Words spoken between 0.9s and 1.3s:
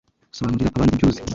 ibyo uzi